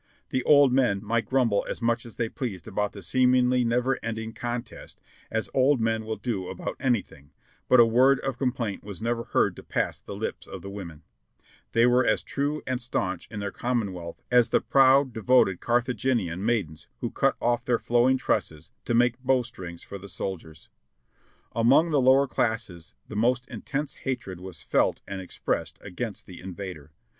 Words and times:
The 0.29 0.41
old 0.45 0.73
men 0.73 1.05
might 1.05 1.27
grumble 1.27 1.63
as 1.69 1.79
much 1.79 2.07
as 2.07 2.15
they 2.15 2.27
pleased 2.27 2.67
about 2.67 2.91
the 2.93 3.03
seemingly 3.03 3.63
never 3.63 3.99
644 4.01 4.01
JOHNNY 4.01 4.09
RDB 4.09 4.09
AND 4.09 4.15
BILLY 4.15 4.25
YANK 4.25 4.69
ending 4.73 4.89
contest, 4.89 5.01
as 5.29 5.49
old 5.53 5.79
men 5.79 6.05
will 6.05 6.15
do 6.15 6.47
about 6.47 6.75
anything, 6.79 7.29
but 7.67 7.79
a 7.79 7.85
word 7.85 8.19
of 8.21 8.39
complaint 8.39 8.83
was 8.83 9.03
never 9.03 9.25
heard 9.25 9.55
to 9.55 9.61
pass 9.61 10.01
the 10.01 10.15
lips 10.15 10.47
of 10.47 10.63
the 10.63 10.71
women; 10.71 11.03
they 11.73 11.85
were 11.85 12.03
as 12.03 12.23
true 12.23 12.63
and 12.65 12.81
staunch 12.81 13.29
to 13.29 13.37
their 13.37 13.51
Commonwealth 13.51 14.23
as 14.31 14.49
the 14.49 14.59
proud, 14.59 15.13
de 15.13 15.21
voted 15.21 15.59
Carthaginian 15.59 16.43
maidens 16.43 16.87
who 17.01 17.11
cut 17.11 17.35
off 17.39 17.63
their 17.65 17.77
flowing 17.77 18.17
tresses 18.17 18.71
to 18.85 18.95
make 18.95 19.19
bow 19.19 19.43
strings 19.43 19.83
for 19.83 19.99
the 19.99 20.09
soldiers. 20.09 20.67
Among 21.55 21.91
the 21.91 22.01
lower 22.01 22.25
classes 22.25 22.95
the 23.07 23.15
most 23.15 23.47
intense 23.49 23.93
hatred 23.97 24.39
was 24.39 24.63
felt 24.63 25.01
and 25.07 25.21
expressed 25.21 25.77
against 25.83 26.25
the 26.25 26.41
invader. 26.41 26.91